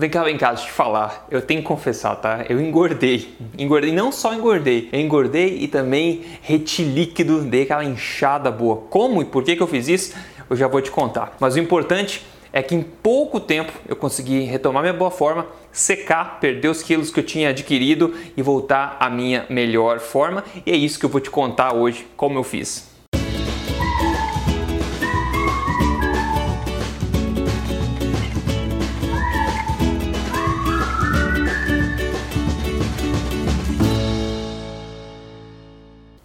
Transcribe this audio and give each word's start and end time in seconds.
Vem 0.00 0.08
cá, 0.08 0.24
vem 0.24 0.38
cá, 0.38 0.48
deixa 0.48 0.62
eu 0.62 0.68
te 0.68 0.72
falar. 0.72 1.26
Eu 1.30 1.42
tenho 1.42 1.60
que 1.60 1.66
confessar, 1.68 2.16
tá? 2.16 2.46
Eu 2.48 2.58
engordei. 2.58 3.34
Engordei, 3.58 3.92
não 3.92 4.10
só 4.10 4.32
engordei, 4.32 4.88
eu 4.90 4.98
engordei 4.98 5.58
e 5.60 5.68
também 5.68 6.22
reti 6.40 6.82
líquido, 6.82 7.42
dei 7.42 7.64
aquela 7.64 7.84
inchada 7.84 8.50
boa. 8.50 8.78
Como 8.88 9.20
e 9.20 9.26
por 9.26 9.44
que, 9.44 9.54
que 9.54 9.62
eu 9.62 9.66
fiz 9.66 9.88
isso? 9.88 10.16
Eu 10.48 10.56
já 10.56 10.66
vou 10.66 10.80
te 10.80 10.90
contar. 10.90 11.36
Mas 11.38 11.54
o 11.54 11.58
importante 11.58 12.24
é 12.50 12.62
que 12.62 12.74
em 12.74 12.80
pouco 12.80 13.38
tempo 13.38 13.74
eu 13.86 13.94
consegui 13.94 14.40
retomar 14.40 14.82
minha 14.82 14.94
boa 14.94 15.10
forma, 15.10 15.44
secar, 15.70 16.40
perder 16.40 16.68
os 16.68 16.82
quilos 16.82 17.10
que 17.10 17.20
eu 17.20 17.24
tinha 17.24 17.50
adquirido 17.50 18.14
e 18.34 18.40
voltar 18.40 18.96
à 18.98 19.10
minha 19.10 19.44
melhor 19.50 19.98
forma. 19.98 20.42
E 20.64 20.72
é 20.72 20.76
isso 20.76 20.98
que 20.98 21.04
eu 21.04 21.10
vou 21.10 21.20
te 21.20 21.28
contar 21.28 21.74
hoje, 21.74 22.06
como 22.16 22.38
eu 22.38 22.42
fiz. 22.42 22.88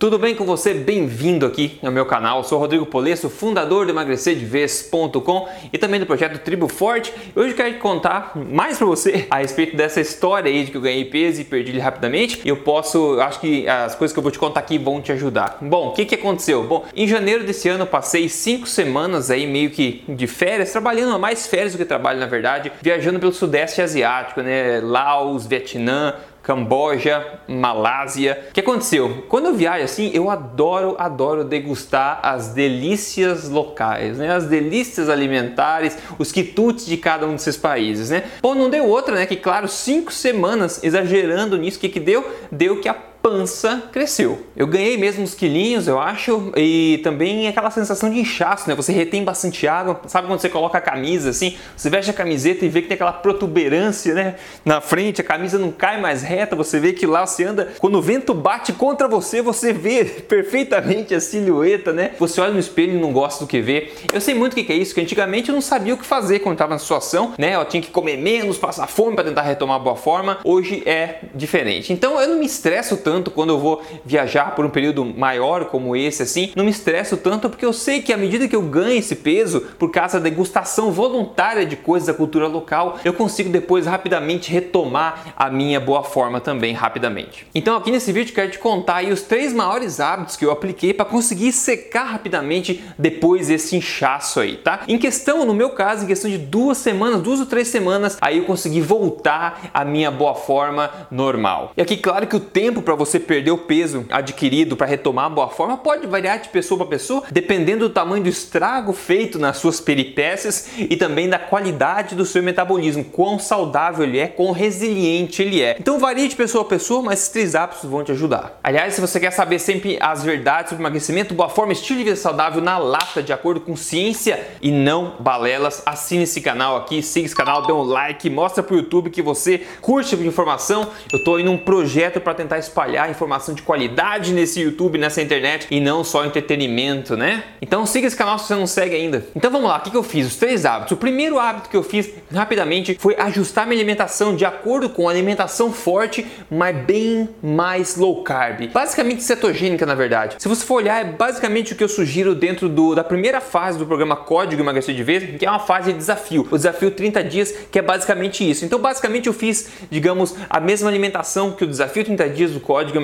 Tudo 0.05 0.19
bem 0.19 0.35
com 0.35 0.45
você? 0.45 0.71
Bem-vindo 0.71 1.47
aqui 1.47 1.79
ao 1.81 1.91
meu 1.91 2.05
canal. 2.05 2.37
Eu 2.37 2.43
sou 2.43 2.59
Rodrigo 2.59 2.85
Polesso, 2.85 3.27
fundador 3.27 3.87
do 3.87 3.91
emagrecerdevez.com 3.91 5.49
e 5.73 5.79
também 5.79 5.99
do 5.99 6.05
projeto 6.05 6.37
Tribo 6.43 6.67
Forte. 6.67 7.11
Hoje 7.35 7.49
eu 7.49 7.55
quero 7.55 7.79
contar 7.79 8.33
mais 8.35 8.77
para 8.77 8.85
você 8.85 9.25
a 9.31 9.37
respeito 9.37 9.75
dessa 9.75 9.99
história 9.99 10.51
aí 10.51 10.63
de 10.63 10.69
que 10.69 10.77
eu 10.77 10.81
ganhei 10.81 11.05
peso 11.05 11.41
e 11.41 11.43
perdi 11.43 11.71
ele 11.71 11.79
rapidamente. 11.79 12.39
Eu 12.45 12.57
posso, 12.57 13.19
acho 13.19 13.39
que 13.39 13.67
as 13.67 13.95
coisas 13.95 14.13
que 14.13 14.19
eu 14.19 14.21
vou 14.21 14.31
te 14.31 14.37
contar 14.37 14.59
aqui 14.59 14.77
vão 14.77 15.01
te 15.01 15.11
ajudar. 15.11 15.57
Bom, 15.59 15.87
o 15.87 15.93
que, 15.93 16.05
que 16.05 16.13
aconteceu? 16.13 16.63
Bom, 16.63 16.85
em 16.95 17.07
janeiro 17.07 17.43
desse 17.43 17.67
ano 17.67 17.81
eu 17.81 17.87
passei 17.87 18.29
cinco 18.29 18.67
semanas 18.67 19.31
aí 19.31 19.47
meio 19.47 19.71
que 19.71 20.03
de 20.07 20.27
férias, 20.27 20.71
trabalhando 20.71 21.17
mais 21.17 21.47
férias 21.47 21.71
do 21.71 21.79
que 21.79 21.85
trabalho 21.85 22.19
na 22.19 22.27
verdade, 22.27 22.71
viajando 22.79 23.19
pelo 23.19 23.33
Sudeste 23.33 23.81
Asiático, 23.81 24.41
né? 24.41 24.81
Laos, 24.81 25.47
Vietnã, 25.47 26.13
Camboja, 26.45 27.39
Malásia. 27.47 28.45
O 28.51 28.53
que 28.53 28.59
aconteceu? 28.59 29.25
Quando 29.27 29.47
eu 29.47 29.55
viajo 29.55 29.83
assim, 29.83 30.11
eu 30.13 30.29
adoro, 30.29 30.95
adoro 30.99 31.43
degustar 31.43 32.19
as 32.21 32.49
delícias 32.49 33.49
locais, 33.49 34.19
né? 34.19 34.31
As 34.31 34.45
delícias 34.45 35.09
alimentares, 35.09 35.97
os 36.19 36.31
quitutes 36.31 36.85
de 36.85 36.97
cada 36.97 37.25
um 37.25 37.31
desses 37.31 37.57
países, 37.57 38.11
né? 38.11 38.25
Bom, 38.43 38.53
não 38.53 38.69
deu 38.69 38.87
outra, 38.87 39.15
né? 39.15 39.25
Que 39.25 39.35
claro, 39.35 39.67
cinco 39.67 40.13
semanas 40.13 40.83
exagerando 40.83 41.57
nisso, 41.57 41.79
o 41.79 41.81
que 41.81 41.89
que 41.89 41.99
deu? 41.99 42.23
Deu 42.51 42.79
que 42.79 42.87
a 42.87 42.93
pança 43.25 43.81
cresceu. 43.91 44.45
Eu 44.55 44.67
ganhei 44.67 44.97
mesmo 44.97 45.23
uns 45.23 45.33
quilinhos, 45.33 45.87
eu 45.87 45.99
acho, 45.99 46.51
e 46.55 46.99
também 47.03 47.47
aquela 47.47 47.71
sensação 47.71 48.07
de 48.07 48.19
inchaço, 48.19 48.69
né? 48.69 48.75
Você 48.75 48.91
retém 48.91 49.23
bastante 49.23 49.67
água. 49.67 49.99
Sabe 50.05 50.27
quando 50.27 50.39
você 50.39 50.47
coloca 50.47 50.77
a 50.77 50.81
camisa 50.81 51.31
assim, 51.31 51.57
você 51.75 51.89
veste 51.89 52.11
a 52.11 52.13
camiseta 52.13 52.63
e 52.63 52.69
vê 52.69 52.83
que 52.83 52.87
tem 52.87 52.93
aquela 52.93 53.11
protuberância, 53.11 54.13
né? 54.13 54.35
Na 54.63 54.79
frente, 54.79 55.21
a 55.21 55.23
camisa 55.23 55.57
não 55.57 55.71
cai 55.71 55.99
mais 55.99 56.21
reta, 56.21 56.55
você 56.55 56.79
vê 56.79 56.93
que 56.93 57.07
lá 57.07 57.25
você 57.25 57.45
anda, 57.45 57.73
quando 57.79 57.95
o 57.95 58.01
vento 58.01 58.31
bate 58.31 58.73
contra 58.73 59.07
você, 59.07 59.41
você 59.41 59.73
vê 59.73 60.05
perfeitamente 60.29 61.15
a 61.15 61.19
silhueta, 61.19 61.91
né? 61.91 62.11
Você 62.19 62.39
olha 62.39 62.53
no 62.53 62.59
espelho 62.59 62.93
e 62.93 63.01
não 63.01 63.11
gosta 63.11 63.43
do 63.43 63.47
que 63.47 63.59
vê. 63.59 63.91
Eu 64.13 64.21
sei 64.21 64.35
muito 64.35 64.53
o 64.53 64.55
que 64.55 64.71
é 64.71 64.75
isso, 64.75 64.93
que 64.93 65.01
antigamente 65.01 65.49
eu 65.49 65.55
não 65.55 65.61
sabia 65.61 65.95
o 65.95 65.97
que 65.97 66.05
fazer 66.05 66.41
quando 66.41 66.53
estava 66.53 66.75
na 66.75 66.79
situação, 66.79 67.33
né? 67.39 67.55
Eu 67.55 67.65
tinha 67.65 67.81
que 67.81 67.89
comer 67.89 68.17
menos, 68.17 68.55
passar 68.55 68.85
fome 68.85 69.15
para 69.15 69.23
tentar 69.23 69.41
retomar 69.41 69.77
a 69.77 69.79
boa 69.79 69.95
forma. 69.95 70.37
Hoje 70.43 70.83
é 70.85 71.21
diferente. 71.33 71.91
Então 71.91 72.21
eu 72.21 72.29
não 72.29 72.37
me 72.37 72.45
estresso 72.45 72.97
tanto 72.97 73.14
tanto 73.15 73.31
quando 73.31 73.51
eu 73.51 73.59
vou 73.59 73.81
viajar 74.03 74.53
por 74.55 74.65
um 74.65 74.69
período 74.69 75.05
maior 75.05 75.65
como 75.65 75.95
esse, 75.95 76.21
assim, 76.21 76.51
não 76.53 76.65
me 76.65 76.71
estresso 76.71 77.15
tanto 77.15 77.49
porque 77.49 77.65
eu 77.65 77.71
sei 77.71 78.01
que 78.01 78.11
à 78.11 78.17
medida 78.17 78.45
que 78.45 78.55
eu 78.55 78.61
ganho 78.61 78.99
esse 78.99 79.15
peso, 79.15 79.61
por 79.79 79.89
causa 79.89 80.19
da 80.19 80.29
degustação 80.29 80.91
voluntária 80.91 81.65
de 81.65 81.77
coisas 81.77 82.07
da 82.07 82.13
cultura 82.13 82.47
local, 82.47 82.99
eu 83.05 83.13
consigo 83.13 83.49
depois 83.49 83.85
rapidamente 83.85 84.51
retomar 84.51 85.33
a 85.37 85.49
minha 85.49 85.79
boa 85.79 86.03
forma 86.03 86.41
também 86.41 86.73
rapidamente. 86.73 87.47
Então 87.55 87.77
aqui 87.77 87.89
nesse 87.89 88.11
vídeo 88.11 88.35
quero 88.35 88.51
te 88.51 88.59
contar 88.59 89.05
os 89.05 89.21
três 89.21 89.53
maiores 89.53 90.01
hábitos 90.01 90.35
que 90.35 90.43
eu 90.43 90.51
apliquei 90.51 90.93
para 90.93 91.05
conseguir 91.05 91.53
secar 91.53 92.03
rapidamente 92.03 92.83
depois 92.97 93.47
desse 93.47 93.77
inchaço 93.77 94.41
aí, 94.41 94.57
tá? 94.57 94.81
Em 94.89 94.97
questão, 94.97 95.45
no 95.45 95.53
meu 95.53 95.69
caso, 95.69 96.03
em 96.03 96.07
questão 96.07 96.29
de 96.29 96.37
duas 96.37 96.77
semanas, 96.79 97.21
duas 97.21 97.39
ou 97.39 97.45
três 97.45 97.69
semanas, 97.69 98.17
aí 98.19 98.39
eu 98.39 98.43
consegui 98.43 98.81
voltar 98.81 99.69
à 99.73 99.85
minha 99.85 100.11
boa 100.11 100.35
forma 100.35 100.91
normal. 101.09 101.71
E 101.77 101.81
aqui, 101.81 101.95
claro 101.95 102.27
que 102.27 102.35
o 102.35 102.39
tempo 102.41 102.81
para 102.81 102.95
você 102.95 103.04
você 103.05 103.19
perder 103.19 103.51
o 103.51 103.57
peso 103.57 104.05
adquirido 104.09 104.75
para 104.75 104.87
retomar 104.87 105.25
a 105.25 105.29
boa 105.29 105.49
forma 105.49 105.77
pode 105.77 106.07
variar 106.07 106.39
de 106.39 106.49
pessoa 106.49 106.77
para 106.79 106.87
pessoa, 106.87 107.23
dependendo 107.31 107.87
do 107.87 107.93
tamanho 107.93 108.23
do 108.23 108.29
estrago 108.29 108.93
feito 108.93 109.37
nas 109.37 109.57
suas 109.57 109.79
peripécias 109.79 110.69
e 110.77 110.95
também 110.95 111.29
da 111.29 111.37
qualidade 111.37 112.15
do 112.15 112.25
seu 112.25 112.41
metabolismo, 112.41 113.03
quão 113.03 113.37
saudável 113.37 114.03
ele 114.03 114.19
é, 114.19 114.27
quão 114.27 114.51
resiliente 114.51 115.41
ele 115.41 115.61
é. 115.61 115.77
Então 115.79 115.99
varia 115.99 116.27
de 116.27 116.35
pessoa 116.35 116.63
a 116.63 116.67
pessoa, 116.67 117.01
mas 117.01 117.19
esses 117.19 117.29
três 117.29 117.55
hábitos 117.55 117.89
vão 117.89 118.03
te 118.03 118.11
ajudar. 118.11 118.59
Aliás, 118.63 118.93
se 118.93 119.01
você 119.01 119.19
quer 119.19 119.31
saber 119.31 119.59
sempre 119.59 119.97
as 120.01 120.23
verdades 120.23 120.69
sobre 120.69 120.81
emagrecimento, 120.81 121.33
boa 121.33 121.49
forma, 121.49 121.73
estilo 121.73 121.99
de 121.99 122.05
vida 122.05 122.15
saudável 122.15 122.61
na 122.61 122.77
lata, 122.77 123.21
de 123.21 123.31
acordo 123.31 123.59
com 123.59 123.75
ciência 123.75 124.39
e 124.61 124.71
não 124.71 125.15
balelas, 125.19 125.83
assine 125.85 126.23
esse 126.23 126.41
canal 126.41 126.77
aqui, 126.77 127.01
siga 127.01 127.25
esse 127.25 127.35
canal, 127.35 127.65
dê 127.65 127.73
um 127.73 127.83
like, 127.83 128.29
mostra 128.29 128.63
pro 128.63 128.75
YouTube 128.75 129.09
que 129.09 129.21
você 129.21 129.65
curte 129.81 130.09
tipo 130.09 130.23
de 130.23 130.29
informação. 130.29 130.89
Eu 131.11 131.23
tô 131.23 131.37
em 131.37 131.47
um 131.47 131.57
projeto 131.57 132.19
para 132.19 132.33
tentar 132.33 132.57
espalhar 132.57 132.94
espalhar 132.95 133.09
informação 133.09 133.53
de 133.53 133.61
qualidade 133.61 134.31
nesse 134.31 134.61
YouTube, 134.61 134.97
nessa 134.97 135.21
internet 135.21 135.67
e 135.69 135.79
não 135.79 136.03
só 136.03 136.25
entretenimento, 136.25 137.17
né? 137.17 137.43
Então 137.61 137.85
siga 137.85 138.07
esse 138.07 138.15
canal 138.15 138.39
se 138.39 138.47
você 138.47 138.55
não 138.55 138.65
segue 138.65 138.95
ainda. 138.95 139.25
Então 139.35 139.51
vamos 139.51 139.69
lá, 139.69 139.77
o 139.77 139.81
que, 139.81 139.95
eu 139.95 140.03
fiz? 140.03 140.27
Os 140.27 140.35
três 140.37 140.65
hábitos. 140.65 140.93
O 140.93 140.97
primeiro 140.97 141.37
hábito 141.37 141.69
que 141.69 141.75
eu 141.75 141.83
fiz 141.83 142.09
rapidamente 142.33 142.97
foi 142.99 143.15
ajustar 143.17 143.67
minha 143.67 143.77
alimentação 143.77 144.35
de 144.35 144.45
acordo 144.45 144.89
com 144.89 145.09
alimentação 145.09 145.71
forte, 145.71 146.25
mas 146.49 146.75
bem 146.75 147.29
mais 147.43 147.97
low 147.97 148.23
carb. 148.23 148.69
Basicamente 148.71 149.23
cetogênica, 149.23 149.85
na 149.85 149.95
verdade. 149.95 150.35
Se 150.39 150.47
você 150.47 150.65
for 150.65 150.75
olhar, 150.75 151.01
é 151.01 151.03
basicamente 151.03 151.73
o 151.73 151.75
que 151.75 151.83
eu 151.83 151.89
sugiro 151.89 152.33
dentro 152.33 152.69
do, 152.69 152.95
da 152.95 153.03
primeira 153.03 153.41
fase 153.41 153.77
do 153.77 153.85
programa 153.85 154.15
Código 154.15 154.61
Emagrecer 154.61 154.95
de 154.95 155.03
Vez, 155.03 155.37
que 155.37 155.45
é 155.45 155.49
uma 155.49 155.59
fase 155.59 155.91
de 155.91 155.97
desafio. 155.97 156.47
O 156.49 156.57
desafio 156.57 156.91
30 156.91 157.23
dias, 157.23 157.53
que 157.71 157.79
é 157.79 157.81
basicamente 157.81 158.49
isso. 158.49 158.63
Então, 158.63 158.79
basicamente, 158.79 159.27
eu 159.27 159.33
fiz, 159.33 159.67
digamos, 159.89 160.35
a 160.49 160.59
mesma 160.59 160.89
alimentação 160.89 161.51
que 161.51 161.63
o 161.63 161.67
desafio 161.67 162.03
30 162.03 162.29
dias 162.29 162.51
do 162.51 162.59
Código 162.59 162.84
Código 162.85 162.99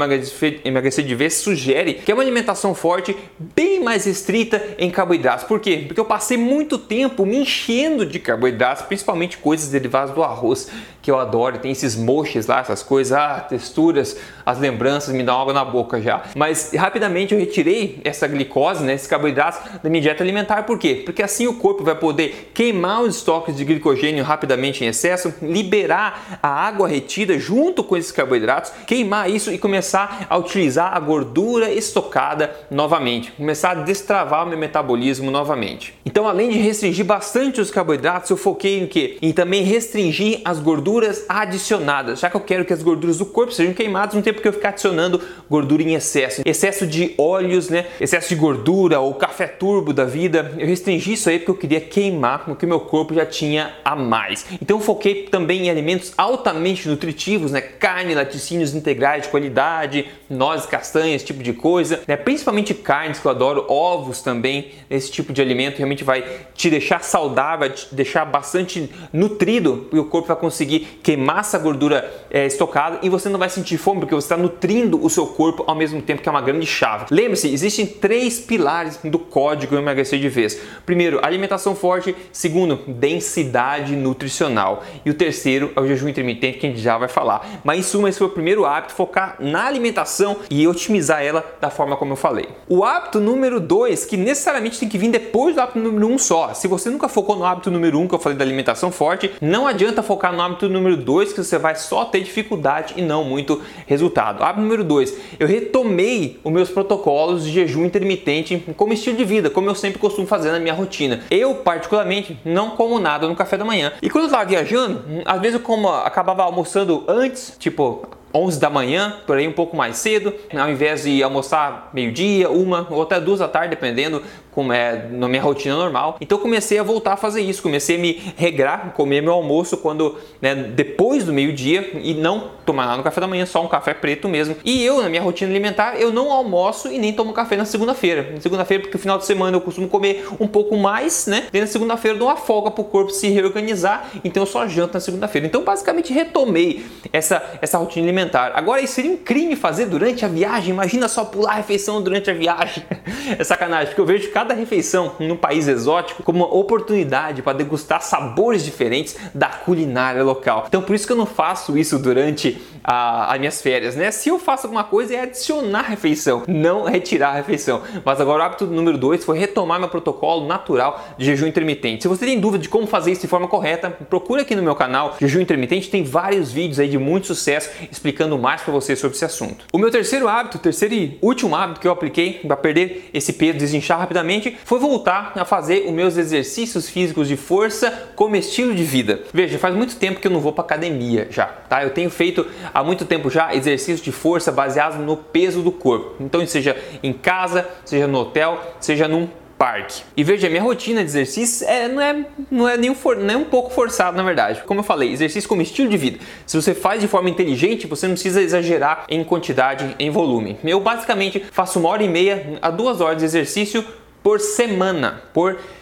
Emagrecer 0.63 1.03
de 1.03 1.15
Vez 1.15 1.33
sugere 1.35 1.95
que 1.95 2.11
é 2.11 2.13
uma 2.13 2.21
alimentação 2.21 2.75
forte, 2.75 3.15
bem 3.39 3.83
mais 3.83 4.05
restrita 4.05 4.63
em 4.77 4.91
carboidratos. 4.91 5.45
Por 5.45 5.59
quê? 5.59 5.85
Porque 5.87 5.99
eu 5.99 6.05
passei 6.05 6.37
muito 6.37 6.77
tempo 6.77 7.25
me 7.25 7.37
enchendo 7.37 8.05
de 8.05 8.19
carboidratos, 8.19 8.85
principalmente 8.85 9.37
coisas 9.37 9.69
derivadas 9.69 10.13
do 10.13 10.23
arroz, 10.23 10.69
que 11.01 11.09
eu 11.09 11.19
adoro. 11.19 11.57
Tem 11.57 11.71
esses 11.71 11.95
moches 11.95 12.45
lá, 12.45 12.59
essas 12.59 12.83
coisas, 12.83 13.13
ah, 13.17 13.39
texturas, 13.39 14.17
as 14.45 14.59
lembranças 14.59 15.13
me 15.15 15.23
dão 15.23 15.41
água 15.41 15.53
na 15.53 15.65
boca 15.65 15.99
já. 15.99 16.23
Mas 16.35 16.71
rapidamente 16.73 17.33
eu 17.33 17.39
retirei 17.39 17.99
essa 18.03 18.27
glicose, 18.27 18.83
né, 18.83 18.93
esses 18.93 19.07
carboidratos 19.07 19.59
da 19.81 19.89
minha 19.89 20.01
dieta 20.01 20.23
alimentar. 20.23 20.63
Por 20.63 20.77
quê? 20.77 21.01
Porque 21.03 21.23
assim 21.23 21.47
o 21.47 21.55
corpo 21.55 21.83
vai 21.83 21.95
poder 21.95 22.51
queimar 22.53 23.01
os 23.01 23.15
estoques 23.15 23.55
de 23.55 23.65
glicogênio 23.65 24.23
rapidamente 24.23 24.83
em 24.83 24.87
excesso, 24.87 25.33
liberar 25.41 26.39
a 26.41 26.49
água 26.49 26.87
retida 26.87 27.39
junto 27.39 27.83
com 27.83 27.97
esses 27.97 28.11
carboidratos, 28.11 28.71
queimar 28.85 29.29
isso 29.29 29.51
e 29.51 29.57
começar 29.57 29.70
começar 29.71 30.27
a 30.29 30.37
utilizar 30.37 30.93
a 30.93 30.99
gordura 30.99 31.71
estocada 31.71 32.53
novamente, 32.69 33.31
começar 33.31 33.71
a 33.71 33.75
destravar 33.75 34.45
o 34.45 34.49
meu 34.49 34.57
metabolismo 34.57 35.31
novamente. 35.31 35.93
Então, 36.05 36.27
além 36.27 36.49
de 36.49 36.57
restringir 36.57 37.05
bastante 37.05 37.61
os 37.61 37.71
carboidratos, 37.71 38.29
eu 38.29 38.35
foquei 38.35 38.79
em 38.79 38.85
que? 38.85 39.17
Em 39.21 39.31
também 39.31 39.63
restringir 39.63 40.41
as 40.43 40.59
gorduras 40.59 41.23
adicionadas, 41.29 42.19
já 42.19 42.29
que 42.29 42.35
eu 42.35 42.41
quero 42.41 42.65
que 42.65 42.73
as 42.73 42.83
gorduras 42.83 43.17
do 43.17 43.25
corpo 43.25 43.53
sejam 43.53 43.73
queimadas, 43.73 44.13
não 44.13 44.21
tem 44.21 44.33
porque 44.33 44.49
eu 44.49 44.51
ficar 44.51 44.69
adicionando 44.69 45.21
gordura 45.49 45.81
em 45.83 45.93
excesso. 45.93 46.41
Excesso 46.43 46.85
de 46.85 47.15
óleos, 47.17 47.69
né? 47.69 47.85
Excesso 48.01 48.27
de 48.27 48.35
gordura 48.35 48.99
ou 48.99 49.13
café 49.13 49.47
turbo 49.47 49.93
da 49.93 50.03
vida. 50.03 50.51
Eu 50.57 50.67
restringi 50.67 51.13
isso 51.13 51.29
aí 51.29 51.39
porque 51.39 51.51
eu 51.51 51.55
queria 51.55 51.79
queimar 51.79 52.43
o 52.49 52.57
que 52.57 52.65
meu 52.65 52.81
corpo 52.81 53.13
já 53.13 53.25
tinha 53.25 53.71
a 53.85 53.95
mais. 53.95 54.45
Então, 54.61 54.81
foquei 54.81 55.27
também 55.31 55.67
em 55.67 55.69
alimentos 55.69 56.11
altamente 56.17 56.89
nutritivos, 56.89 57.53
né? 57.53 57.61
Carne, 57.61 58.13
laticínios 58.13 58.75
integrais 58.75 59.23
de 59.23 59.29
qualidade 59.29 59.50
verdade, 59.51 60.05
nozes, 60.29 60.65
castanhas, 60.65 61.17
esse 61.17 61.25
tipo 61.25 61.43
de 61.43 61.51
coisa, 61.51 62.01
né? 62.07 62.15
principalmente 62.15 62.73
carnes 62.73 63.19
que 63.19 63.25
eu 63.25 63.31
adoro, 63.31 63.65
ovos 63.67 64.21
também, 64.21 64.71
esse 64.89 65.11
tipo 65.11 65.33
de 65.33 65.41
alimento 65.41 65.77
realmente 65.77 66.03
vai 66.03 66.23
te 66.55 66.69
deixar 66.69 67.03
saudável, 67.03 67.69
te 67.69 67.93
deixar 67.93 68.23
bastante 68.23 68.89
nutrido, 69.11 69.89
e 69.91 69.99
o 69.99 70.05
corpo 70.05 70.29
vai 70.29 70.37
conseguir 70.37 70.99
queimar 71.03 71.39
essa 71.39 71.57
gordura 71.59 72.09
é, 72.29 72.45
estocada 72.45 72.99
e 73.01 73.09
você 73.09 73.27
não 73.27 73.37
vai 73.37 73.49
sentir 73.49 73.77
fome 73.77 73.99
porque 73.99 74.15
você 74.15 74.25
está 74.25 74.37
nutrindo 74.37 75.03
o 75.03 75.09
seu 75.09 75.27
corpo 75.27 75.63
ao 75.67 75.75
mesmo 75.75 76.01
tempo 76.01 76.21
que 76.21 76.29
é 76.29 76.31
uma 76.31 76.41
grande 76.41 76.65
chave. 76.65 77.05
Lembre-se, 77.11 77.51
existem 77.51 77.85
três 77.85 78.39
pilares 78.39 78.99
do 79.03 79.19
código 79.19 79.75
emagrecer 79.75 80.19
de 80.19 80.29
vez. 80.29 80.59
Primeiro, 80.85 81.19
alimentação 81.23 81.75
forte. 81.75 82.15
Segundo, 82.31 82.79
densidade 82.87 83.95
nutricional. 83.95 84.83
E 85.05 85.09
o 85.09 85.13
terceiro 85.13 85.71
é 85.75 85.81
o 85.81 85.87
jejum 85.87 86.07
intermitente 86.07 86.57
que 86.57 86.65
a 86.65 86.69
gente 86.69 86.81
já 86.81 86.97
vai 86.97 87.09
falar. 87.09 87.61
Mas 87.63 87.79
em 87.79 87.83
suma, 87.83 88.09
esse 88.09 88.17
foi 88.17 88.27
o 88.27 88.31
primeiro 88.31 88.65
hábito, 88.65 88.93
focar 88.93 89.35
na 89.41 89.65
alimentação 89.65 90.37
e 90.49 90.67
otimizar 90.67 91.23
ela 91.23 91.43
da 91.59 91.69
forma 91.69 91.97
como 91.97 92.13
eu 92.13 92.17
falei. 92.17 92.47
O 92.69 92.83
hábito 92.83 93.19
número 93.19 93.59
2, 93.59 94.05
que 94.05 94.17
necessariamente 94.17 94.79
tem 94.79 94.87
que 94.87 94.97
vir 94.97 95.09
depois 95.09 95.55
do 95.55 95.61
hábito 95.61 95.79
número 95.79 96.07
1 96.07 96.13
um 96.13 96.17
só. 96.17 96.53
Se 96.53 96.67
você 96.67 96.89
nunca 96.89 97.09
focou 97.09 97.35
no 97.35 97.45
hábito 97.45 97.71
número 97.71 97.97
1 97.97 98.01
um, 98.01 98.07
que 98.07 98.15
eu 98.15 98.19
falei 98.19 98.37
da 98.37 98.43
alimentação 98.43 98.91
forte, 98.91 99.31
não 99.41 99.67
adianta 99.67 100.03
focar 100.03 100.33
no 100.33 100.41
hábito 100.41 100.69
número 100.69 100.95
2 100.97 101.33
que 101.33 101.43
você 101.43 101.57
vai 101.57 101.75
só 101.75 102.05
ter 102.05 102.21
dificuldade 102.21 102.93
e 102.97 103.01
não 103.01 103.23
muito 103.23 103.61
resultado. 103.87 104.43
Hábito 104.43 104.61
número 104.61 104.83
2, 104.83 105.17
eu 105.39 105.47
retomei 105.47 106.39
os 106.43 106.51
meus 106.51 106.69
protocolos 106.69 107.43
de 107.43 107.51
jejum 107.51 107.85
intermitente 107.85 108.63
como 108.75 108.93
estilo 108.93 109.17
de 109.17 109.25
vida, 109.25 109.49
como 109.49 109.69
eu 109.69 109.75
sempre 109.75 109.99
costumo 109.99 110.27
fazer 110.27 110.51
na 110.51 110.59
minha 110.59 110.73
rotina. 110.73 111.21
Eu, 111.29 111.55
particularmente, 111.55 112.39
não 112.45 112.71
como 112.71 112.99
nada 112.99 113.27
no 113.27 113.35
café 113.35 113.57
da 113.57 113.65
manhã. 113.65 113.91
E 114.01 114.09
quando 114.09 114.25
eu 114.25 114.27
estava 114.27 114.45
viajando, 114.45 115.03
às 115.25 115.41
vezes 115.41 115.55
eu 115.55 115.61
como, 115.61 115.89
acabava 115.89 116.43
almoçando 116.43 117.03
antes, 117.07 117.55
tipo 117.57 118.07
11 118.33 118.59
da 118.59 118.69
manhã, 118.69 119.17
por 119.25 119.37
aí 119.37 119.47
um 119.47 119.53
pouco 119.53 119.75
mais 119.75 119.97
cedo, 119.97 120.33
ao 120.53 120.69
invés 120.69 121.03
de 121.03 121.21
almoçar 121.23 121.89
meio-dia, 121.93 122.49
uma 122.49 122.87
ou 122.89 123.01
até 123.01 123.19
duas 123.19 123.39
da 123.39 123.47
tarde, 123.47 123.69
dependendo 123.69 124.21
como 124.51 124.73
é 124.73 125.07
na 125.09 125.27
minha 125.27 125.41
rotina 125.41 125.75
normal. 125.75 126.17
Então 126.19 126.37
comecei 126.37 126.77
a 126.77 126.83
voltar 126.83 127.13
a 127.13 127.17
fazer 127.17 127.41
isso, 127.41 127.61
comecei 127.61 127.95
a 127.95 127.99
me 127.99 128.33
regrar, 128.35 128.93
comer 128.93 129.21
meu 129.21 129.33
almoço 129.33 129.77
quando 129.77 130.17
né, 130.41 130.53
depois 130.53 131.23
do 131.23 131.33
meio-dia 131.33 131.91
e 132.01 132.13
não 132.13 132.51
tomar 132.65 132.85
nada 132.85 132.97
no 132.97 133.03
café 133.03 133.21
da 133.21 133.27
manhã, 133.27 133.45
só 133.45 133.63
um 133.63 133.67
café 133.67 133.93
preto 133.93 134.27
mesmo. 134.27 134.55
E 134.63 134.83
eu 134.83 135.01
na 135.01 135.09
minha 135.09 135.21
rotina 135.21 135.49
alimentar 135.49 135.99
eu 135.99 136.11
não 136.11 136.31
almoço 136.31 136.91
e 136.91 136.99
nem 136.99 137.13
tomo 137.13 137.33
café 137.33 137.55
na 137.55 137.65
segunda-feira. 137.65 138.31
Na 138.33 138.41
segunda-feira 138.41 138.83
porque 138.83 138.97
no 138.97 139.01
final 139.01 139.17
de 139.17 139.25
semana 139.25 139.55
eu 139.55 139.61
costumo 139.61 139.87
comer 139.87 140.27
um 140.39 140.47
pouco 140.47 140.75
mais, 140.77 141.27
né? 141.27 141.47
E 141.53 141.59
na 141.59 141.67
segunda-feira 141.67 142.15
eu 142.15 142.19
dou 142.19 142.27
uma 142.27 142.37
folga 142.37 142.69
para 142.69 142.81
o 142.81 142.85
corpo 142.85 143.11
se 143.11 143.29
reorganizar, 143.29 144.09
então 144.23 144.43
eu 144.43 144.47
só 144.47 144.67
janto 144.67 144.93
na 144.93 144.99
segunda-feira. 144.99 145.47
Então 145.47 145.63
basicamente 145.63 146.11
retomei 146.11 146.85
essa 147.13 147.41
essa 147.61 147.77
rotina 147.77 148.05
alimentar. 148.05 148.20
Agora 148.53 148.81
isso 148.81 148.93
seria 148.93 149.11
um 149.11 149.17
crime 149.17 149.55
fazer 149.55 149.85
durante 149.85 150.23
a 150.25 150.27
viagem. 150.27 150.73
Imagina 150.73 151.07
só 151.07 151.25
pular 151.25 151.51
a 151.51 151.55
refeição 151.55 152.01
durante 152.01 152.29
a 152.29 152.33
viagem. 152.33 152.83
é 153.37 153.43
sacanagem, 153.43 153.87
porque 153.87 154.01
eu 154.01 154.05
vejo 154.05 154.31
cada 154.31 154.53
refeição 154.53 155.13
num 155.19 155.37
país 155.37 155.67
exótico 155.67 156.23
como 156.23 156.39
uma 156.39 156.53
oportunidade 156.53 157.41
para 157.41 157.57
degustar 157.57 158.01
sabores 158.01 158.63
diferentes 158.63 159.15
da 159.33 159.47
culinária 159.47 160.23
local. 160.23 160.65
Então 160.67 160.81
por 160.81 160.95
isso 160.95 161.05
que 161.05 161.13
eu 161.13 161.17
não 161.17 161.25
faço 161.25 161.77
isso 161.77 161.97
durante 161.97 162.61
as 162.83 163.39
minhas 163.39 163.61
férias, 163.61 163.95
né? 163.95 164.11
Se 164.11 164.29
eu 164.29 164.39
faço 164.39 164.65
alguma 164.65 164.83
coisa 164.83 165.15
é 165.15 165.21
adicionar 165.21 165.79
a 165.79 165.89
refeição, 165.89 166.43
não 166.47 166.85
retirar 166.85 167.29
a 167.29 167.35
refeição. 167.35 167.81
Mas 168.03 168.19
agora 168.19 168.43
o 168.43 168.45
hábito 168.45 168.65
número 168.65 168.97
dois 168.97 169.23
foi 169.23 169.37
retomar 169.37 169.79
meu 169.79 169.89
protocolo 169.89 170.47
natural 170.47 171.03
de 171.17 171.25
jejum 171.25 171.47
intermitente. 171.47 172.03
Se 172.03 172.07
você 172.07 172.25
tem 172.25 172.39
dúvida 172.39 172.61
de 172.61 172.69
como 172.69 172.87
fazer 172.87 173.11
isso 173.11 173.21
de 173.21 173.27
forma 173.27 173.47
correta, 173.47 173.89
procura 173.89 174.41
aqui 174.41 174.55
no 174.55 174.63
meu 174.63 174.75
canal 174.75 175.15
Jejum 175.19 175.41
Intermitente, 175.41 175.89
tem 175.89 176.03
vários 176.03 176.51
vídeos 176.51 176.79
aí 176.79 176.87
de 176.87 176.97
muito 176.97 177.27
sucesso 177.27 177.69
explicando 178.11 178.37
mais 178.37 178.61
para 178.61 178.73
você 178.73 178.95
sobre 178.95 179.15
esse 179.15 179.25
assunto. 179.25 179.65
O 179.71 179.77
meu 179.77 179.89
terceiro 179.89 180.27
hábito, 180.27 180.59
terceiro 180.59 180.93
e 180.93 181.17
último 181.21 181.55
hábito 181.55 181.79
que 181.79 181.87
eu 181.87 181.91
apliquei 181.91 182.33
para 182.33 182.57
perder 182.57 183.09
esse 183.13 183.33
peso, 183.33 183.57
desinchar 183.57 183.99
rapidamente 183.99 184.57
foi 184.65 184.79
voltar 184.79 185.33
a 185.35 185.45
fazer 185.45 185.85
os 185.85 185.91
meus 185.91 186.17
exercícios 186.17 186.89
físicos 186.89 187.27
de 187.27 187.37
força 187.37 188.11
como 188.15 188.35
estilo 188.35 188.75
de 188.75 188.83
vida. 188.83 189.21
Veja, 189.33 189.57
faz 189.57 189.73
muito 189.73 189.95
tempo 189.95 190.19
que 190.19 190.27
eu 190.27 190.31
não 190.31 190.41
vou 190.41 190.51
para 190.51 190.63
academia 190.63 191.27
já, 191.31 191.45
tá? 191.45 191.83
Eu 191.83 191.91
tenho 191.91 192.09
feito 192.09 192.45
há 192.73 192.83
muito 192.83 193.05
tempo 193.05 193.29
já 193.29 193.55
exercícios 193.55 194.01
de 194.01 194.11
força 194.11 194.51
baseados 194.51 194.99
no 194.99 195.15
peso 195.15 195.61
do 195.61 195.71
corpo. 195.71 196.15
Então, 196.19 196.45
seja 196.45 196.75
em 197.01 197.13
casa, 197.13 197.67
seja 197.85 198.07
no 198.07 198.19
hotel, 198.19 198.59
seja 198.79 199.07
num 199.07 199.27
parque. 199.61 200.01
E 200.17 200.23
veja, 200.23 200.49
minha 200.49 200.63
rotina 200.63 201.01
de 201.01 201.05
exercício 201.11 201.67
é, 201.67 201.87
não, 201.87 202.01
é, 202.01 202.25
não, 202.49 202.67
é 202.67 202.77
nem 202.77 202.89
um 202.89 202.95
for, 202.95 203.15
nem 203.15 203.35
um 203.35 203.43
pouco 203.43 203.69
forçado, 203.69 204.17
na 204.17 204.23
verdade. 204.23 204.63
Como 204.65 204.79
eu 204.79 204.83
falei, 204.83 205.11
exercício 205.11 205.47
como 205.47 205.61
estilo 205.61 205.87
de 205.87 205.97
vida. 205.97 206.17
Se 206.47 206.59
você 206.59 206.73
faz 206.73 206.99
de 206.99 207.07
forma 207.07 207.29
inteligente, 207.29 207.85
você 207.85 208.07
não 208.07 208.15
precisa 208.15 208.41
exagerar 208.41 209.05
em 209.07 209.23
quantidade, 209.23 209.95
em 209.99 210.09
volume. 210.09 210.57
Eu 210.63 210.79
basicamente 210.79 211.45
faço 211.51 211.77
uma 211.77 211.89
hora 211.89 212.01
e 212.01 212.09
meia 212.09 212.57
a 212.59 212.71
duas 212.71 213.01
horas 213.01 213.19
de 213.19 213.25
exercício 213.25 213.85
por 214.23 214.39
semana, 214.39 215.21
por 215.31 215.51
semana 215.51 215.80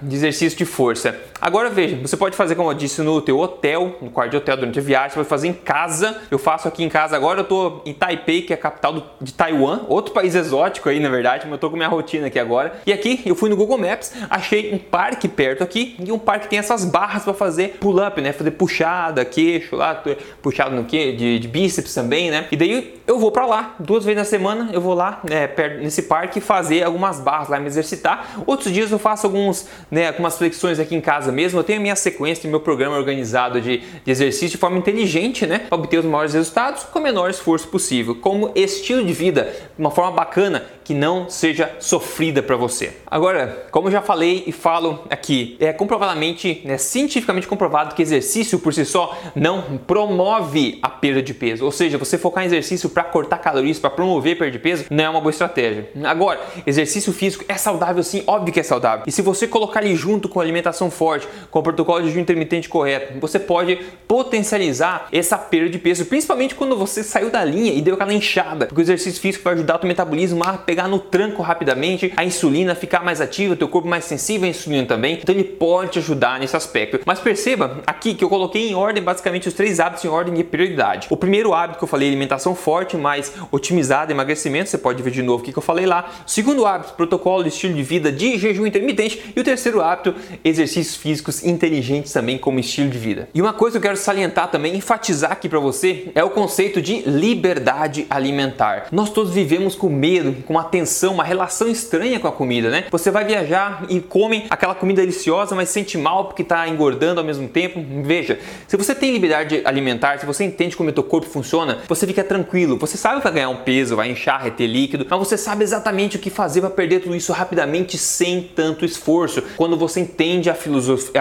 de 0.00 0.16
exercício 0.16 0.58
de 0.58 0.64
força. 0.64 1.14
Agora 1.38 1.68
veja, 1.68 1.96
você 1.96 2.16
pode 2.16 2.34
fazer 2.36 2.54
como 2.54 2.70
eu 2.70 2.74
disse 2.74 3.02
no 3.02 3.20
teu 3.20 3.38
hotel, 3.38 3.98
no 4.00 4.10
quarto 4.10 4.30
de 4.30 4.36
hotel 4.38 4.56
durante 4.56 4.78
a 4.78 4.82
viagem, 4.82 5.10
você 5.10 5.16
pode 5.16 5.28
fazer 5.28 5.48
em 5.48 5.52
casa. 5.52 6.18
Eu 6.30 6.38
faço 6.38 6.66
aqui 6.66 6.82
em 6.82 6.88
casa 6.88 7.16
agora, 7.16 7.40
eu 7.40 7.44
tô 7.44 7.82
em 7.84 7.92
Taipei, 7.92 8.42
que 8.42 8.52
é 8.52 8.56
a 8.56 8.58
capital 8.58 9.16
de 9.20 9.34
Taiwan, 9.34 9.82
outro 9.88 10.14
país 10.14 10.34
exótico 10.34 10.88
aí, 10.88 10.98
na 11.00 11.10
verdade, 11.10 11.44
mas 11.44 11.52
eu 11.52 11.58
tô 11.58 11.70
com 11.70 11.76
minha 11.76 11.88
rotina 11.88 12.28
aqui 12.28 12.38
agora. 12.38 12.80
E 12.86 12.92
aqui 12.92 13.20
eu 13.26 13.34
fui 13.34 13.50
no 13.50 13.56
Google 13.56 13.76
Maps, 13.76 14.12
achei 14.30 14.74
um 14.74 14.78
parque 14.78 15.28
perto 15.28 15.62
aqui, 15.62 15.96
e 15.98 16.10
um 16.10 16.18
parque 16.18 16.48
tem 16.48 16.58
essas 16.58 16.84
barras 16.84 17.22
para 17.24 17.34
fazer 17.34 17.76
pull-up, 17.80 18.20
né? 18.20 18.32
Fazer 18.32 18.52
puxada, 18.52 19.24
queixo 19.24 19.76
lá, 19.76 20.02
puxado 20.42 20.74
no 20.74 20.84
que 20.84 21.12
de, 21.12 21.38
de, 21.38 21.48
bíceps 21.48 21.94
também, 21.94 22.30
né? 22.30 22.46
E 22.50 22.56
daí 22.56 23.00
eu 23.06 23.18
vou 23.18 23.30
para 23.30 23.44
lá, 23.44 23.74
duas 23.78 24.04
vezes 24.04 24.18
na 24.18 24.24
semana, 24.24 24.70
eu 24.72 24.80
vou 24.80 24.94
lá, 24.94 25.20
né, 25.28 25.46
perto, 25.46 25.82
nesse 25.82 26.02
parque 26.02 26.40
fazer 26.40 26.84
algumas 26.84 27.20
barras 27.20 27.48
lá, 27.48 27.58
me 27.58 27.66
exercitar. 27.66 28.42
Outros 28.46 28.72
dias 28.72 28.90
eu 28.90 28.98
faço 28.98 29.09
alguns, 29.24 29.66
né, 29.90 30.08
algumas 30.08 30.36
flexões 30.38 30.78
aqui 30.78 30.94
em 30.94 31.00
casa 31.00 31.32
mesmo, 31.32 31.58
eu 31.58 31.64
tenho 31.64 31.78
a 31.78 31.82
minha 31.82 31.96
sequência, 31.96 32.48
meu 32.48 32.60
programa 32.60 32.96
organizado 32.96 33.60
de, 33.60 33.78
de 33.78 34.10
exercício 34.10 34.50
de 34.50 34.56
forma 34.58 34.78
inteligente, 34.78 35.46
né? 35.46 35.60
Para 35.68 35.78
obter 35.78 35.98
os 35.98 36.04
maiores 36.04 36.34
resultados 36.34 36.84
com 36.84 36.98
o 36.98 37.02
menor 37.02 37.30
esforço 37.30 37.68
possível, 37.68 38.14
como 38.14 38.52
estilo 38.54 39.04
de 39.04 39.12
vida, 39.12 39.52
uma 39.78 39.90
forma 39.90 40.12
bacana 40.12 40.64
que 40.90 40.94
não 40.94 41.30
seja 41.30 41.70
sofrida 41.78 42.42
para 42.42 42.56
você. 42.56 42.92
Agora, 43.06 43.66
como 43.70 43.90
já 43.90 44.02
falei 44.02 44.42
e 44.46 44.50
falo 44.50 45.04
aqui, 45.08 45.56
é 45.60 45.72
comprovadamente, 45.72 46.62
né, 46.64 46.78
cientificamente 46.78 47.46
comprovado 47.46 47.94
que 47.94 48.02
exercício 48.02 48.58
por 48.58 48.74
si 48.74 48.84
só 48.84 49.16
não 49.34 49.78
promove 49.86 50.80
a 50.82 50.88
perda 50.88 51.22
de 51.22 51.32
peso. 51.32 51.64
Ou 51.64 51.70
seja, 51.70 51.96
você 51.96 52.18
focar 52.18 52.42
em 52.42 52.46
exercício 52.46 52.90
para 52.90 53.04
cortar 53.04 53.38
calorias, 53.38 53.78
para 53.78 53.90
promover 53.90 54.36
perda 54.36 54.50
de 54.50 54.58
peso, 54.58 54.86
não 54.90 55.04
é 55.04 55.08
uma 55.08 55.20
boa 55.20 55.30
estratégia. 55.30 55.88
Agora, 56.04 56.40
exercício 56.66 57.12
físico 57.12 57.44
é 57.46 57.54
saudável 57.54 58.02
sim, 58.02 58.24
óbvio 58.26 58.52
que 58.52 58.58
é 58.58 58.64
saudável. 58.64 58.99
E 59.06 59.12
se 59.12 59.22
você 59.22 59.46
colocar 59.46 59.82
ele 59.82 59.96
junto 59.96 60.28
com 60.28 60.40
alimentação 60.40 60.90
forte, 60.90 61.28
com 61.50 61.58
o 61.58 61.62
protocolo 61.62 62.02
de 62.02 62.08
jejum 62.08 62.20
intermitente 62.20 62.68
correto, 62.68 63.18
você 63.20 63.38
pode 63.38 63.76
potencializar 64.06 65.08
essa 65.12 65.38
perda 65.38 65.70
de 65.70 65.78
peso, 65.78 66.04
principalmente 66.06 66.54
quando 66.54 66.76
você 66.76 67.02
saiu 67.02 67.30
da 67.30 67.44
linha 67.44 67.72
e 67.72 67.80
deu 67.80 67.94
aquela 67.94 68.12
inchada, 68.12 68.66
porque 68.66 68.80
o 68.80 68.84
exercício 68.84 69.20
físico 69.20 69.44
vai 69.44 69.54
ajudar 69.54 69.76
o 69.76 69.78
teu 69.78 69.88
metabolismo 69.88 70.42
a 70.44 70.54
pegar 70.54 70.88
no 70.88 70.98
tranco 70.98 71.42
rapidamente, 71.42 72.12
a 72.16 72.24
insulina 72.24 72.74
ficar 72.74 73.04
mais 73.04 73.20
ativa, 73.20 73.56
teu 73.56 73.68
corpo 73.68 73.88
mais 73.88 74.04
sensível 74.04 74.46
à 74.46 74.50
insulina 74.50 74.86
também, 74.86 75.18
então 75.20 75.34
ele 75.34 75.44
pode 75.44 75.92
te 75.92 75.98
ajudar 75.98 76.38
nesse 76.38 76.56
aspecto. 76.56 77.00
Mas 77.04 77.20
perceba 77.20 77.80
aqui 77.86 78.14
que 78.14 78.24
eu 78.24 78.28
coloquei 78.28 78.70
em 78.70 78.74
ordem 78.74 79.02
basicamente 79.02 79.48
os 79.48 79.54
três 79.54 79.80
hábitos 79.80 80.04
em 80.04 80.08
ordem 80.08 80.34
de 80.34 80.44
prioridade. 80.44 81.06
O 81.10 81.16
primeiro 81.16 81.54
hábito 81.54 81.78
que 81.78 81.84
eu 81.84 81.88
falei, 81.88 82.08
alimentação 82.08 82.54
forte, 82.54 82.96
mais 82.96 83.32
otimizada, 83.50 84.12
emagrecimento, 84.12 84.70
você 84.70 84.78
pode 84.78 85.02
ver 85.02 85.10
de 85.10 85.22
novo 85.22 85.42
o 85.42 85.46
que 85.46 85.56
eu 85.56 85.62
falei 85.62 85.86
lá. 85.86 86.10
O 86.26 86.30
segundo 86.30 86.66
hábito, 86.66 86.92
protocolo 86.94 87.42
de 87.42 87.48
estilo 87.48 87.74
de 87.74 87.82
vida 87.82 88.12
de 88.12 88.38
jejum 88.38 88.66
intermitente. 88.66 88.89
E 89.36 89.40
o 89.40 89.44
terceiro 89.44 89.80
hábito, 89.80 90.14
exercícios 90.44 90.96
físicos 90.96 91.44
inteligentes 91.44 92.12
também 92.12 92.38
como 92.38 92.58
estilo 92.58 92.90
de 92.90 92.98
vida. 92.98 93.28
E 93.34 93.40
uma 93.40 93.52
coisa 93.52 93.78
que 93.78 93.86
eu 93.86 93.90
quero 93.90 93.96
salientar 93.96 94.50
também, 94.50 94.76
enfatizar 94.76 95.32
aqui 95.32 95.48
para 95.48 95.58
você, 95.58 96.10
é 96.14 96.24
o 96.24 96.30
conceito 96.30 96.80
de 96.82 97.02
liberdade 97.02 98.06
alimentar. 98.10 98.86
Nós 98.90 99.10
todos 99.10 99.32
vivemos 99.32 99.74
com 99.74 99.88
medo, 99.88 100.42
com 100.42 100.54
uma 100.54 100.64
tensão, 100.64 101.14
uma 101.14 101.24
relação 101.24 101.68
estranha 101.68 102.18
com 102.18 102.28
a 102.28 102.32
comida, 102.32 102.70
né? 102.70 102.84
Você 102.90 103.10
vai 103.10 103.24
viajar 103.24 103.84
e 103.88 104.00
come 104.00 104.46
aquela 104.50 104.74
comida 104.74 105.00
deliciosa, 105.00 105.54
mas 105.54 105.68
sente 105.68 105.96
mal 105.96 106.26
porque 106.26 106.42
está 106.42 106.68
engordando 106.68 107.20
ao 107.20 107.26
mesmo 107.26 107.48
tempo. 107.48 107.84
Veja, 108.02 108.38
se 108.66 108.76
você 108.76 108.94
tem 108.94 109.12
liberdade 109.12 109.62
alimentar, 109.64 110.18
se 110.18 110.26
você 110.26 110.44
entende 110.44 110.76
como 110.76 110.90
o 110.90 110.92
teu 110.92 111.04
corpo 111.04 111.28
funciona, 111.28 111.78
você 111.88 112.06
fica 112.06 112.24
tranquilo. 112.24 112.76
Você 112.78 112.96
sabe 112.96 113.18
que 113.18 113.24
vai 113.24 113.32
ganhar 113.32 113.48
um 113.48 113.56
peso, 113.56 113.96
vai 113.96 114.10
inchar, 114.10 114.42
reter 114.42 114.66
líquido, 114.66 115.06
mas 115.08 115.18
você 115.18 115.36
sabe 115.36 115.64
exatamente 115.64 116.16
o 116.16 116.18
que 116.18 116.30
fazer 116.30 116.60
para 116.60 116.70
perder 116.70 117.00
tudo 117.00 117.14
isso 117.16 117.32
rapidamente 117.32 117.98
sem 117.98 118.42
tanto 118.42 118.69
esforço. 118.84 119.42
Quando 119.56 119.76
você 119.76 120.00
entende 120.00 120.50
a, 120.50 120.56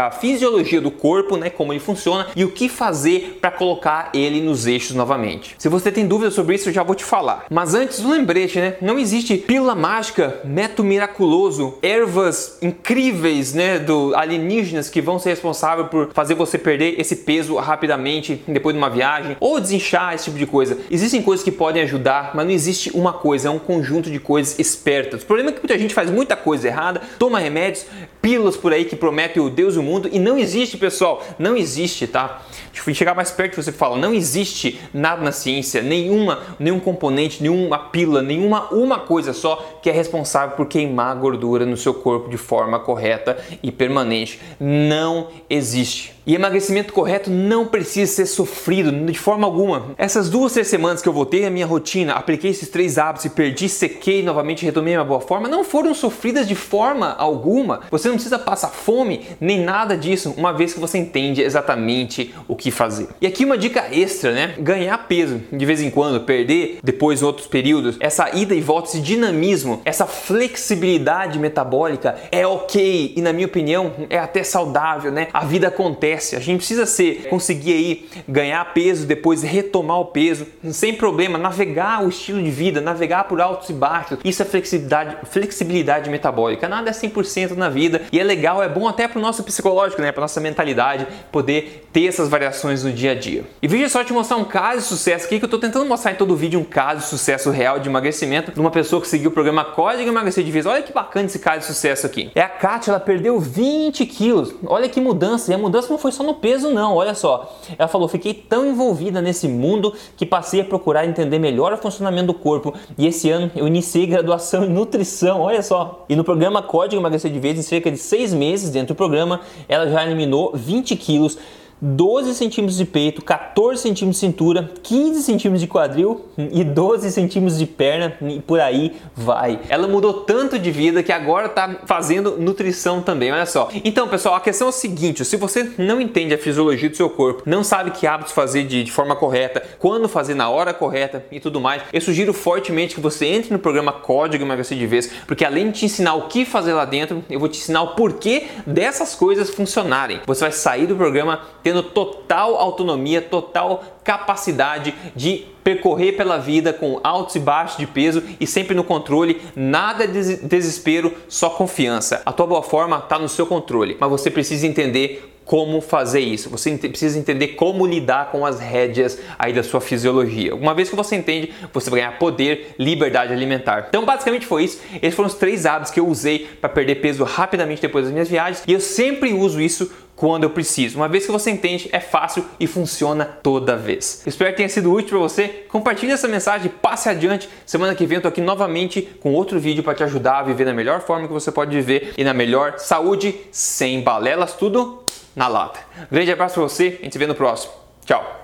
a 0.05 0.11
fisiologia 0.11 0.81
do 0.81 0.91
corpo, 0.91 1.37
né, 1.37 1.49
como 1.49 1.73
ele 1.73 1.79
funciona 1.79 2.27
e 2.35 2.43
o 2.43 2.51
que 2.51 2.69
fazer 2.69 3.37
para 3.41 3.51
colocar 3.51 4.09
ele 4.13 4.41
nos 4.41 4.67
eixos 4.67 4.95
novamente. 4.95 5.55
Se 5.57 5.69
você 5.69 5.91
tem 5.91 6.07
dúvidas 6.07 6.33
sobre 6.33 6.55
isso, 6.55 6.69
eu 6.69 6.73
já 6.73 6.83
vou 6.83 6.95
te 6.95 7.03
falar. 7.03 7.45
Mas 7.49 7.73
antes, 7.73 7.99
um 7.99 8.11
lembrete, 8.11 8.59
né? 8.59 8.75
Não 8.81 8.99
existe 8.99 9.37
pílula 9.37 9.75
mágica, 9.75 10.41
método 10.43 10.83
miraculoso, 10.83 11.77
ervas 11.81 12.57
incríveis, 12.61 13.53
né, 13.53 13.79
do 13.79 14.13
alienígenas 14.15 14.89
que 14.89 15.01
vão 15.01 15.19
ser 15.19 15.29
responsáveis 15.29 15.87
por 15.89 16.09
fazer 16.13 16.35
você 16.35 16.57
perder 16.57 16.99
esse 16.99 17.15
peso 17.17 17.55
rapidamente 17.55 18.41
depois 18.47 18.73
de 18.73 18.77
uma 18.77 18.89
viagem 18.89 19.37
ou 19.39 19.59
desinchar 19.59 20.13
esse 20.13 20.25
tipo 20.25 20.37
de 20.37 20.45
coisa. 20.45 20.77
Existem 20.89 21.21
coisas 21.21 21.43
que 21.43 21.51
podem 21.51 21.83
ajudar, 21.83 22.31
mas 22.33 22.45
não 22.45 22.53
existe 22.53 22.91
uma 22.93 23.13
coisa, 23.13 23.47
é 23.47 23.51
um 23.51 23.59
conjunto 23.59 24.09
de 24.09 24.19
coisas 24.19 24.57
espertas. 24.59 25.23
O 25.23 25.25
problema 25.25 25.49
é 25.49 25.53
que 25.53 25.59
muita 25.59 25.77
gente 25.77 25.93
faz 25.93 26.09
muita 26.09 26.35
coisa 26.35 26.67
errada, 26.67 27.01
toma 27.17 27.38
remédios, 27.39 27.85
pílulas 28.21 28.55
por 28.57 28.73
aí 28.73 28.85
que 28.85 28.95
prometem 28.95 29.41
o 29.41 29.49
Deus 29.49 29.75
e 29.75 29.79
o 29.79 29.83
mundo 29.83 30.09
e 30.11 30.19
não 30.19 30.37
existe, 30.37 30.77
pessoal, 30.77 31.23
não 31.37 31.55
existe, 31.55 32.05
tá? 32.07 32.41
Deixa 32.71 32.89
eu 32.89 32.95
chegar 32.95 33.15
mais 33.15 33.31
perto 33.31 33.55
você 33.55 33.71
fala, 33.71 33.97
não 33.97 34.13
existe 34.13 34.79
nada 34.93 35.21
na 35.21 35.31
ciência, 35.31 35.81
nenhuma, 35.81 36.39
nenhum 36.59 36.79
componente, 36.79 37.41
nenhuma 37.41 37.77
pílula, 37.77 38.21
nenhuma 38.21 38.73
uma 38.73 38.99
coisa 38.99 39.33
só 39.33 39.79
que 39.81 39.89
é 39.89 39.93
responsável 39.93 40.55
por 40.55 40.67
queimar 40.67 41.15
gordura 41.15 41.65
no 41.65 41.77
seu 41.77 41.93
corpo 41.93 42.29
de 42.29 42.37
forma 42.37 42.79
correta 42.79 43.37
e 43.61 43.71
permanente. 43.71 44.39
Não 44.59 45.27
existe. 45.49 46.18
E 46.29 46.35
emagrecimento 46.35 46.93
correto 46.93 47.31
não 47.31 47.65
precisa 47.65 48.13
ser 48.13 48.27
sofrido 48.27 48.91
de 48.91 49.17
forma 49.17 49.47
alguma. 49.47 49.95
Essas 49.97 50.29
duas, 50.29 50.53
três 50.53 50.67
semanas 50.67 51.01
que 51.01 51.09
eu 51.09 51.11
voltei 51.11 51.43
à 51.43 51.49
minha 51.49 51.65
rotina, 51.65 52.13
apliquei 52.13 52.51
esses 52.51 52.69
três 52.69 52.99
hábitos 52.99 53.25
e 53.25 53.31
perdi, 53.31 53.67
sequei 53.67 54.21
novamente, 54.21 54.63
retomei 54.63 54.93
minha 54.93 55.03
boa 55.03 55.21
forma, 55.21 55.47
não 55.47 55.63
foram 55.63 55.91
sofridas 55.91 56.47
de 56.47 56.53
forma 56.53 57.15
alguma. 57.17 57.81
Você 57.89 58.09
não 58.09 58.13
precisa 58.13 58.37
passar 58.37 58.67
fome 58.67 59.25
nem 59.41 59.59
nada 59.59 59.97
disso, 59.97 60.31
uma 60.37 60.53
vez 60.53 60.71
que 60.71 60.79
você 60.79 60.99
entende 60.99 61.41
exatamente 61.41 62.31
o 62.47 62.55
que 62.55 62.69
fazer. 62.69 63.07
E 63.19 63.25
aqui 63.25 63.43
uma 63.43 63.57
dica 63.57 63.87
extra, 63.91 64.31
né? 64.31 64.53
Ganhar 64.59 64.99
peso 65.07 65.41
de 65.51 65.65
vez 65.65 65.81
em 65.81 65.89
quando, 65.89 66.25
perder 66.25 66.77
depois 66.83 67.23
outros 67.23 67.47
períodos, 67.47 67.97
essa 67.99 68.37
ida 68.37 68.53
e 68.53 68.61
volta, 68.61 68.89
esse 68.89 68.99
dinamismo, 68.99 69.81
essa 69.83 70.05
flexibilidade 70.05 71.39
metabólica 71.39 72.17
é 72.31 72.45
ok 72.45 73.13
e 73.17 73.19
na 73.19 73.33
minha 73.33 73.47
opinião 73.47 73.93
é 74.11 74.19
até 74.19 74.43
saudável, 74.43 75.11
né? 75.11 75.29
A 75.33 75.43
vida 75.43 75.69
acontece, 75.69 76.18
a 76.35 76.39
gente 76.39 76.57
precisa 76.57 76.85
ser 76.85 77.27
conseguir 77.29 77.73
aí 77.73 78.09
ganhar 78.27 78.63
peso, 78.73 79.05
depois 79.05 79.41
retomar 79.41 79.99
o 79.99 80.05
peso 80.05 80.45
sem 80.71 80.93
problema, 80.93 81.37
navegar 81.37 82.03
o 82.03 82.09
estilo 82.09 82.41
de 82.41 82.49
vida, 82.49 82.81
navegar 82.81 83.25
por 83.25 83.41
altos 83.41 83.69
e 83.69 83.73
baixos. 83.73 84.19
Isso 84.23 84.41
é 84.41 84.45
flexibilidade, 84.45 85.17
flexibilidade 85.29 86.09
metabólica. 86.09 86.67
Nada 86.67 86.89
é 86.89 86.93
100% 86.93 87.55
na 87.55 87.69
vida 87.69 88.01
e 88.11 88.19
é 88.19 88.23
legal, 88.23 88.61
é 88.61 88.69
bom 88.69 88.87
até 88.87 89.07
para 89.07 89.19
o 89.19 89.21
nosso 89.21 89.43
psicológico, 89.43 90.01
né? 90.01 90.11
Para 90.11 90.21
nossa 90.21 90.39
mentalidade 90.39 91.07
poder 91.31 91.87
ter 91.91 92.05
essas 92.05 92.29
variações 92.29 92.83
no 92.83 92.91
dia 92.91 93.11
a 93.11 93.15
dia. 93.15 93.43
E 93.61 93.67
veja 93.67 93.89
só 93.89 94.03
te 94.03 94.13
mostrar 94.13 94.37
um 94.37 94.45
caso 94.45 94.81
de 94.81 94.83
sucesso 94.83 95.25
aqui 95.25 95.39
que 95.39 95.45
eu 95.45 95.47
estou 95.47 95.59
tentando 95.59 95.85
mostrar 95.85 96.11
em 96.11 96.15
todo 96.15 96.35
vídeo 96.35 96.59
um 96.59 96.63
caso 96.63 97.01
de 97.01 97.07
sucesso 97.07 97.49
real 97.49 97.79
de 97.79 97.89
emagrecimento 97.89 98.51
de 98.51 98.59
uma 98.59 98.71
pessoa 98.71 99.01
que 99.01 99.07
seguiu 99.07 99.29
o 99.29 99.33
programa 99.33 99.63
Código 99.63 100.09
Emagrecer 100.09 100.43
de 100.43 100.51
Vez. 100.51 100.65
Olha 100.65 100.81
que 100.81 100.93
bacana 100.93 101.25
esse 101.25 101.39
caso 101.39 101.59
de 101.59 101.65
sucesso 101.65 102.05
aqui. 102.05 102.31
É 102.35 102.41
a 102.41 102.49
Kátia, 102.49 102.91
ela 102.91 102.99
perdeu 102.99 103.39
20 103.39 104.05
quilos. 104.05 104.53
Olha 104.65 104.87
que 104.89 104.99
mudança. 104.99 105.51
E 105.51 105.55
a 105.55 105.57
mudança 105.57 105.89
não 105.89 105.97
foi 105.97 106.08
só 106.11 106.23
no 106.23 106.35
peso, 106.35 106.69
não. 106.69 106.95
Olha 106.95 107.13
só. 107.13 107.57
Ela 107.77 107.87
falou: 107.87 108.07
fiquei 108.07 108.33
tão 108.33 108.65
envolvida 108.65 109.21
nesse 109.21 109.47
mundo 109.47 109.93
que 110.15 110.25
passei 110.25 110.61
a 110.61 110.65
procurar 110.65 111.05
entender 111.05 111.39
melhor 111.39 111.73
o 111.73 111.77
funcionamento 111.77 112.27
do 112.27 112.33
corpo. 112.33 112.73
E 112.97 113.07
esse 113.07 113.29
ano 113.29 113.51
eu 113.55 113.67
iniciei 113.67 114.05
graduação 114.05 114.63
em 114.63 114.69
nutrição. 114.69 115.41
Olha 115.41 115.61
só. 115.61 116.05
E 116.09 116.15
no 116.15 116.23
programa 116.23 116.61
Código 116.61 117.01
Emagrecer 117.01 117.31
de 117.31 117.39
Vez, 117.39 117.57
em 117.57 117.61
cerca 117.61 117.91
de 117.91 117.97
seis 117.97 118.33
meses 118.33 118.69
dentro 118.69 118.93
do 118.93 118.97
programa, 118.97 119.41
ela 119.67 119.89
já 119.89 120.05
eliminou 120.05 120.51
20 120.53 120.95
quilos 120.95 121.37
12 121.81 122.33
centímetros 122.35 122.77
de 122.77 122.85
peito, 122.85 123.21
14 123.21 123.81
centímetros 123.81 124.19
de 124.19 124.27
cintura, 124.27 124.71
15 124.83 125.21
centímetros 125.23 125.61
de 125.61 125.67
quadril 125.67 126.25
e 126.37 126.63
12 126.63 127.11
centímetros 127.11 127.57
de 127.57 127.65
perna 127.65 128.17
e 128.21 128.39
por 128.41 128.59
aí 128.59 128.97
vai. 129.15 129.59
Ela 129.69 129.87
mudou 129.87 130.13
tanto 130.13 130.59
de 130.59 130.71
vida 130.71 131.01
que 131.01 131.11
agora 131.11 131.47
está 131.47 131.81
fazendo 131.85 132.37
nutrição 132.37 133.01
também, 133.01 133.31
olha 133.31 133.45
só. 133.45 133.69
Então, 133.83 134.07
pessoal, 134.07 134.35
a 134.35 134.41
questão 134.41 134.67
é 134.67 134.69
o 134.69 134.73
seguinte: 134.73 135.23
se 135.23 135.37
você 135.37 135.71
não 135.77 136.01
entende 136.01 136.33
a 136.33 136.37
fisiologia 136.37 136.89
do 136.89 136.95
seu 136.95 137.09
corpo, 137.09 137.43
não 137.45 137.63
sabe 137.63 137.91
que 137.91 138.05
hábitos 138.05 138.33
fazer 138.33 138.63
de, 138.63 138.83
de 138.83 138.91
forma 138.91 139.15
correta, 139.15 139.63
quando 139.79 140.09
fazer 140.09 140.33
na 140.33 140.49
hora 140.49 140.73
correta 140.73 141.25
e 141.31 141.39
tudo 141.39 141.61
mais, 141.61 141.81
eu 141.93 142.01
sugiro 142.01 142.33
fortemente 142.33 142.95
que 142.95 143.01
você 143.01 143.25
entre 143.25 143.51
no 143.51 143.59
programa 143.59 143.91
Código 143.93 144.43
Emagrecer 144.43 144.77
de 144.77 144.85
Vez, 144.85 145.11
porque 145.27 145.45
além 145.45 145.71
de 145.71 145.79
te 145.79 145.85
ensinar 145.85 146.15
o 146.15 146.27
que 146.27 146.45
fazer 146.45 146.73
lá 146.73 146.85
dentro, 146.85 147.23
eu 147.29 147.39
vou 147.39 147.47
te 147.47 147.59
ensinar 147.59 147.81
o 147.83 147.95
porquê 147.95 148.47
dessas 148.65 149.15
coisas 149.15 149.49
funcionarem. 149.49 150.19
Você 150.25 150.41
vai 150.41 150.51
sair 150.51 150.87
do 150.87 150.95
programa 150.95 151.41
tendo 151.69 151.83
total 151.83 152.55
autonomia, 152.55 153.21
total 153.21 153.83
capacidade 154.03 154.93
de 155.15 155.45
percorrer 155.63 156.13
pela 156.13 156.37
vida 156.37 156.73
com 156.73 156.99
altos 157.03 157.35
e 157.35 157.39
baixos 157.39 157.77
de 157.77 157.85
peso 157.85 158.23
e 158.39 158.47
sempre 158.47 158.73
no 158.75 158.83
controle, 158.83 159.41
nada 159.55 160.07
de 160.07 160.37
desespero, 160.37 161.13
só 161.27 161.49
confiança. 161.49 162.21
A 162.25 162.31
tua 162.31 162.47
boa 162.47 162.63
forma 162.63 162.97
está 162.97 163.19
no 163.19 163.29
seu 163.29 163.45
controle, 163.45 163.97
mas 163.99 164.09
você 164.09 164.31
precisa 164.31 164.65
entender 164.65 165.29
como 165.49 165.81
fazer 165.81 166.19
isso. 166.19 166.47
Você 166.51 166.77
precisa 166.77 167.17
entender 167.17 167.49
como 167.49 167.83
lidar 167.83 168.29
com 168.31 168.45
as 168.45 168.59
rédeas 168.59 169.17
aí 169.37 169.51
da 169.51 169.63
sua 169.63 169.81
fisiologia. 169.81 170.53
Uma 170.53 170.75
vez 170.75 170.91
que 170.91 170.95
você 170.95 171.15
entende, 171.15 171.51
você 171.73 171.89
vai 171.89 172.01
ganhar 172.01 172.19
poder, 172.19 172.75
liberdade 172.77 173.33
alimentar. 173.33 173.87
Então, 173.89 174.05
basicamente 174.05 174.45
foi 174.45 174.65
isso. 174.65 174.79
Esses 175.01 175.15
foram 175.15 175.27
os 175.27 175.33
três 175.33 175.65
hábitos 175.65 175.91
que 175.91 175.99
eu 175.99 176.07
usei 176.07 176.47
para 176.61 176.69
perder 176.69 176.97
peso 176.97 177.23
rapidamente 177.23 177.81
depois 177.81 178.05
das 178.05 178.13
minhas 178.13 178.29
viagens 178.29 178.63
e 178.67 178.73
eu 178.73 178.79
sempre 178.79 179.33
uso 179.33 179.59
isso 179.59 179.91
quando 180.15 180.43
eu 180.43 180.51
preciso. 180.51 180.97
Uma 180.97 181.07
vez 181.07 181.25
que 181.25 181.31
você 181.31 181.49
entende, 181.49 181.89
é 181.91 181.99
fácil 181.99 182.45
e 182.59 182.67
funciona 182.67 183.25
toda 183.25 183.75
vez. 183.89 184.23
Espero 184.25 184.51
que 184.51 184.57
tenha 184.57 184.69
sido 184.69 184.93
útil 184.93 185.09
para 185.09 185.19
você. 185.19 185.65
Compartilhe 185.67 186.11
essa 186.11 186.27
mensagem, 186.27 186.69
passe 186.69 187.09
adiante. 187.09 187.49
Semana 187.65 187.95
que 187.95 188.05
vem 188.05 188.17
eu 188.17 188.21
tô 188.21 188.27
aqui 188.27 188.41
novamente 188.41 189.01
com 189.19 189.33
outro 189.33 189.59
vídeo 189.59 189.83
para 189.83 189.95
te 189.95 190.03
ajudar 190.03 190.39
a 190.39 190.43
viver 190.43 190.65
da 190.65 190.73
melhor 190.73 191.01
forma 191.01 191.27
que 191.27 191.33
você 191.33 191.51
pode 191.51 191.75
viver 191.75 192.13
e 192.17 192.23
na 192.23 192.33
melhor 192.33 192.77
saúde, 192.77 193.35
sem 193.51 194.01
balelas, 194.01 194.53
tudo 194.53 195.03
na 195.35 195.47
lata. 195.47 195.79
Grande 196.11 196.31
abraço 196.31 196.55
para 196.55 196.63
você, 196.63 196.97
a 196.99 197.03
gente 197.03 197.13
se 197.13 197.19
vê 197.19 197.25
no 197.25 197.35
próximo. 197.35 197.73
Tchau. 198.05 198.38